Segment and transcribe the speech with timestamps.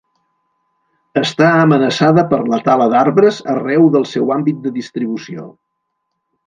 [1.21, 5.51] Està amenaçada per la tala d'arbres arreu del seu àmbit de distribució.